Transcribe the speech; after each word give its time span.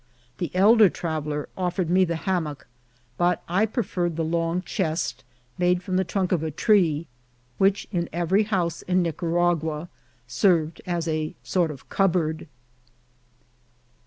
The 0.39 0.49
elder 0.55 0.89
traveller 0.89 1.47
offered 1.55 1.87
me 1.91 2.05
the 2.05 2.15
hammock, 2.15 2.65
but 3.19 3.43
I 3.47 3.67
preferred 3.67 4.15
the 4.15 4.23
long 4.23 4.63
chest, 4.63 5.23
made 5.59 5.83
from 5.83 5.95
the 5.95 6.03
trunk 6.03 6.31
of 6.31 6.41
a 6.41 6.49
tree, 6.49 7.05
which 7.59 7.87
in 7.91 8.09
every 8.11 8.41
house 8.45 8.81
in 8.81 9.03
Nicaragua 9.03 9.89
served 10.25 10.81
as 10.87 11.07
a 11.07 11.35
sort 11.43 11.69
of 11.69 11.87
cupboard. 11.89 12.47